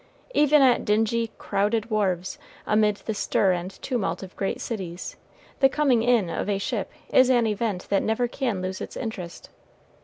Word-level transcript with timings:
Even 0.33 0.63
at 0.63 0.83
dingy, 0.83 1.29
crowded 1.37 1.91
wharves, 1.91 2.39
amid 2.65 2.95
the 3.05 3.13
stir 3.13 3.51
and 3.51 3.79
tumult 3.83 4.23
of 4.23 4.35
great 4.35 4.59
cities, 4.59 5.15
the 5.59 5.69
coming 5.69 6.01
in 6.01 6.27
of 6.27 6.49
a 6.49 6.57
ship 6.57 6.89
is 7.13 7.29
an 7.29 7.45
event 7.45 7.85
that 7.89 8.01
never 8.01 8.27
can 8.27 8.63
lose 8.63 8.81
its 8.81 8.97
interest. 8.97 9.51